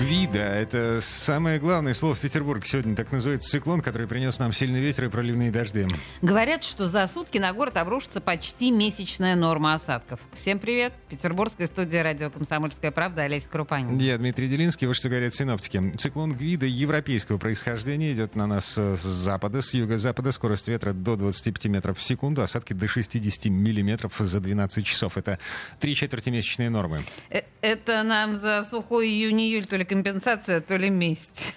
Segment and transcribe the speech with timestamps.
[0.00, 2.96] Гвида— это самое главное слово в Петербурге сегодня.
[2.96, 5.86] Так называется циклон, который принес нам сильный ветер и проливные дожди.
[6.22, 10.18] Говорят, что за сутки на город обрушится почти месячная норма осадков.
[10.32, 10.94] Всем привет.
[11.10, 13.98] Петербургская студия радио «Комсомольская правда» Олеся Крупанин.
[13.98, 14.86] Я Дмитрий Делинский.
[14.86, 15.94] Вот что говорят синоптики.
[15.98, 20.32] Циклон Гвида европейского происхождения идет на нас с запада, с юго-запада.
[20.32, 22.40] Скорость ветра до 25 метров в секунду.
[22.40, 25.18] Осадки до 60 миллиметров за 12 часов.
[25.18, 25.38] Это
[25.78, 27.00] три четверти месячные нормы.
[27.28, 31.56] Э, это нам за сухой июнь-июль то ли компенсация, то ли месть.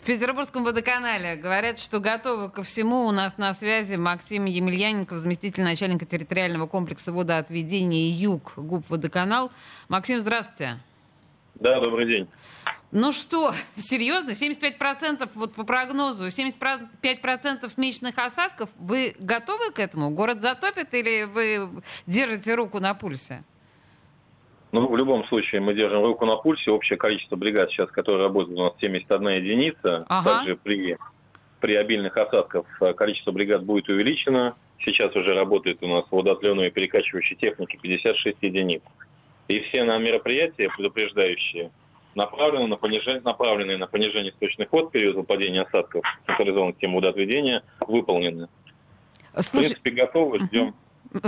[0.00, 3.06] В Петербургском водоканале говорят, что готовы ко всему.
[3.06, 9.50] У нас на связи Максим Емельяненко, заместитель начальника территориального комплекса водоотведения «Юг» ГУП «Водоканал».
[9.88, 10.78] Максим, здравствуйте.
[11.56, 12.28] Да, добрый день.
[12.92, 20.10] Ну что, серьезно, 75% вот по прогнозу, 75% месячных осадков, вы готовы к этому?
[20.10, 23.42] Город затопит или вы держите руку на пульсе?
[24.72, 26.70] Ну, в любом случае, мы держим руку на пульсе.
[26.70, 30.06] Общее количество бригад сейчас, которые работают у нас 71 единица.
[30.08, 30.38] Ага.
[30.38, 30.96] Также при,
[31.60, 34.54] при обильных осадках э, количество бригад будет увеличено.
[34.78, 38.82] Сейчас уже работает у нас водоотливной и перекачивающей техники 56 единиц.
[39.48, 41.70] И все на мероприятия, предупреждающие,
[42.14, 47.62] направлены на понижение, направленные на понижение сточных вод в период выпадения осадков, централизованных тем водоотведения,
[47.86, 48.48] выполнены.
[49.34, 49.66] Слушай...
[49.66, 50.68] В принципе, готовы, ждем.
[50.68, 50.74] Угу.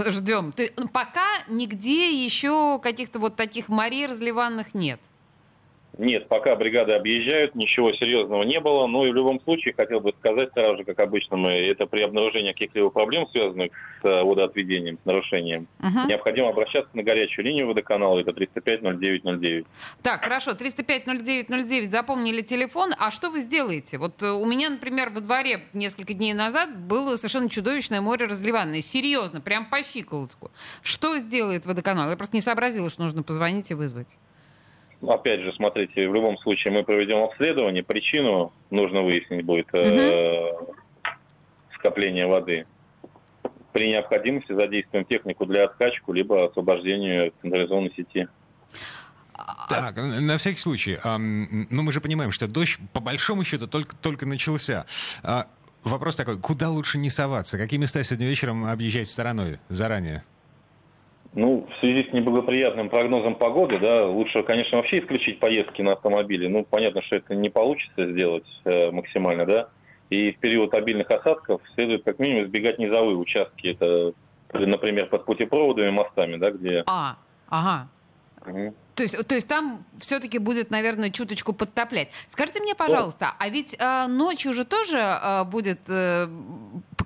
[0.07, 0.53] Ждем.
[0.53, 5.01] Ты, пока нигде еще каких-то вот таких морей разливанных нет.
[5.99, 8.87] Нет, пока бригады объезжают, ничего серьезного не было.
[8.87, 12.03] Но и в любом случае хотел бы сказать сразу же, как обычно мы, это при
[12.03, 13.71] обнаружении каких-либо проблем, связанных
[14.03, 16.09] с э, водоотведением, с нарушением, uh-huh.
[16.09, 19.67] необходимо обращаться на горячую линию водоканала, это 305-0909.
[20.03, 22.91] Так, хорошо, 305-0909, запомнили телефон.
[22.99, 23.99] А что вы сделаете?
[23.99, 28.81] Вот э, у меня, например, во дворе несколько дней назад было совершенно чудовищное море разливанное.
[28.81, 30.51] Серьезно, прям по щиколотку.
[30.83, 32.11] Что сделает водоканал?
[32.11, 34.19] Я просто не сообразила, что нужно позвонить и вызвать
[35.11, 40.53] опять же, смотрите, в любом случае мы проведем обследование, причину нужно выяснить будет э,
[41.75, 42.67] скопления воды.
[43.73, 48.29] При необходимости задействуем технику для откачку, либо освобождению централизованной сети.
[49.69, 54.27] Так, на всякий случай, ну мы же понимаем, что дождь по большому счету только, только
[54.27, 54.87] начался.
[55.23, 55.47] А,
[55.83, 57.59] вопрос такой, куда лучше не соваться?
[57.59, 60.23] Какие места сегодня вечером объезжать стороной заранее?
[61.37, 66.49] Ну, в связи с неблагоприятным прогнозом погоды, да, лучше, конечно, вообще исключить поездки на автомобиле.
[66.49, 69.69] Ну, понятно, что это не получится сделать э, максимально, да.
[70.11, 73.69] И в период обильных осадков следует как минимум избегать низовые участки.
[73.69, 74.13] Это,
[74.53, 76.85] например, под путепроводами, мостами, да, где...
[76.87, 77.17] А,
[77.49, 77.89] ага.
[78.47, 78.75] Угу.
[78.95, 82.09] То есть, то есть там все-таки будет, наверное, чуточку подтоплять.
[82.29, 86.29] Скажите мне, пожалуйста, а ведь э, ночью же тоже э, будет, э,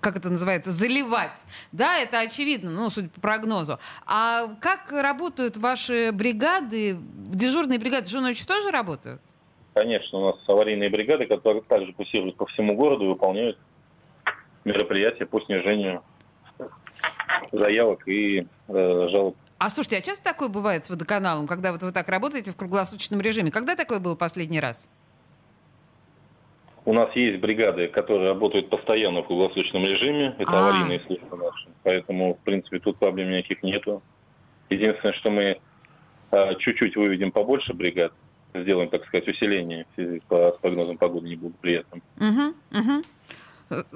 [0.01, 1.37] как это называется, заливать?
[1.73, 3.79] Да, это очевидно, ну, судя по прогнозу.
[4.07, 9.23] А как работают ваши бригады, дежурные бригады, что ночью тоже работают?
[9.73, 13.59] Конечно, у нас аварийные бригады, которые также курсируют по всему городу и выполняют
[14.65, 16.03] мероприятия по снижению
[17.53, 21.93] заявок и э, жалоб а слушайте, а часто такое бывает с водоканалом, когда вот вы
[21.93, 23.51] так работаете в круглосуточном режиме?
[23.51, 24.89] Когда такое было последний раз?
[26.85, 30.35] У нас есть бригады, которые работают постоянно в круглосуточном режиме.
[30.39, 30.69] Это А-а-а.
[30.69, 31.69] аварийные службы наши.
[31.83, 34.03] Поэтому, в принципе, тут проблем никаких нету.
[34.71, 35.61] Единственное, что мы
[36.31, 38.13] а, чуть-чуть выведем побольше бригад,
[38.55, 39.87] сделаем, так сказать, усиление
[40.29, 42.03] по прогнозам погоды неблагоприятным.
[42.17, 43.03] Угу, угу.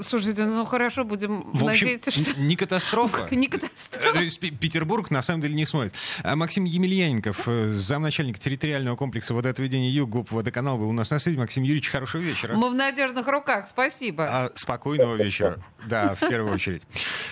[0.00, 2.38] Слушайте, ну хорошо, будем в общем, надеяться, что...
[2.38, 3.28] Не катастрофа.
[3.34, 4.18] Не катастрофа.
[4.38, 5.94] Петербург на самом деле не смотрит.
[6.22, 11.18] А Максим Емельяненков, э, замначальник территориального комплекса водоотведения Юг, ГУП «Водоканал» был у нас на
[11.18, 11.38] связи.
[11.38, 12.54] Максим Юрьевич, хорошего вечера.
[12.54, 14.26] Мы в надежных руках, спасибо.
[14.28, 15.56] А, спокойного вечера.
[15.86, 16.82] Да, в первую очередь.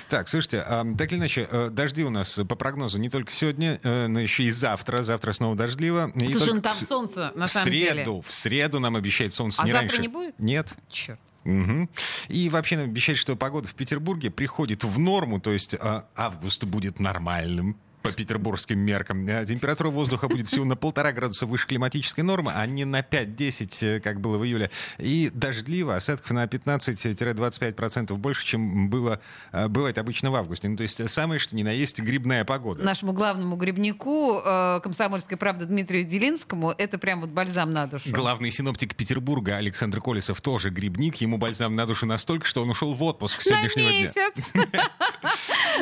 [0.09, 3.79] Так, слушайте, а, так или иначе, э, дожди у нас по прогнозу не только сегодня,
[3.83, 5.03] э, но еще и завтра.
[5.03, 6.11] Завтра снова дождливо.
[6.15, 7.91] Слушай, ну там солнце, на самом деле.
[7.91, 9.61] В среду, в среду нам обещает солнце.
[9.61, 10.03] А не завтра раньше.
[10.03, 10.39] не будет?
[10.39, 10.75] Нет.
[10.91, 11.21] Черт.
[11.45, 11.89] Угу.
[12.29, 16.65] И вообще нам обещают, что погода в Петербурге приходит в норму, то есть а, август
[16.65, 19.27] будет нормальным по петербургским меркам.
[19.29, 23.97] Э, температура воздуха будет всего на полтора градуса выше климатической нормы, а не на 5-10,
[23.97, 24.71] э, как было в июле.
[24.99, 29.21] И дождливо, осадков на 15-25% больше, чем было,
[29.53, 30.69] э, бывает обычно в августе.
[30.69, 32.85] Ну, то есть самое, что ни на есть, грибная погода.
[32.85, 34.41] Нашему главному грибнику,
[34.83, 38.11] комсомольской правды Дмитрию Делинскому, это прям вот бальзам на душу.
[38.11, 41.17] Главный синоптик Петербурга Александр Колесов тоже грибник.
[41.17, 44.81] Ему бальзам на душу настолько, что он ушел в отпуск с сегодняшнего дня.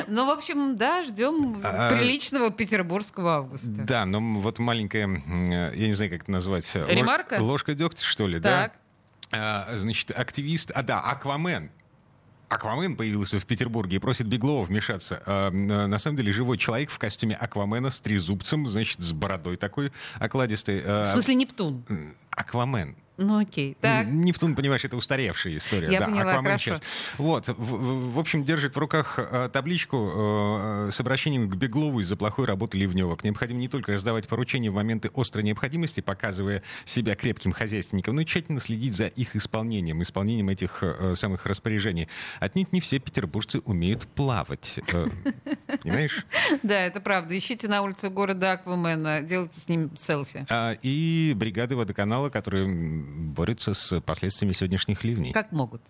[0.06, 3.68] Ну, в общем, да, ждем а, Приличного петербургского августа.
[3.68, 5.08] Да, но вот маленькая,
[5.74, 6.70] я не знаю, как это назвать.
[6.74, 7.40] Ремарка?
[7.40, 8.72] Ложка дегтя, что ли, так.
[9.30, 9.76] да?
[9.76, 10.70] Значит, активист...
[10.74, 11.70] А, да, Аквамен.
[12.48, 15.22] Аквамен появился в Петербурге и просит Беглова вмешаться.
[15.26, 19.92] А, на самом деле живой человек в костюме Аквамена с трезубцем, значит, с бородой такой
[20.18, 20.82] окладистой.
[20.82, 21.84] А, в смысле Нептун?
[22.30, 22.96] Аквамен.
[23.18, 24.06] Ну окей, так.
[24.06, 25.90] Нептун, понимаешь, это устаревшая история.
[25.90, 26.76] Я да, поняла, Аквамен хорошо.
[26.76, 26.82] сейчас.
[27.18, 32.16] Вот, в, в общем, держит в руках э, табличку э, с обращением к Беглову из-за
[32.16, 33.24] плохой работы Ливневок.
[33.24, 38.24] Необходимо не только раздавать поручения в моменты острой необходимости, показывая себя крепким хозяйственником, но и
[38.24, 42.08] тщательно следить за их исполнением, исполнением этих э, самых распоряжений.
[42.38, 44.78] Отнюдь не все петербуржцы умеют плавать.
[44.92, 45.08] Э,
[45.82, 46.24] понимаешь?
[46.62, 47.36] Да, это правда.
[47.36, 50.46] Ищите на улице города Аквамена, делайте с ним селфи.
[50.50, 55.32] А, и бригады водоканала, которые борются с последствиями сегодняшних ливней.
[55.32, 55.82] Как могут.